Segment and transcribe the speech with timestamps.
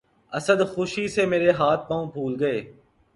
[0.33, 0.59] اسد!
[0.73, 2.59] خوشی سے مرے ہاتھ پاؤں پُھول گئے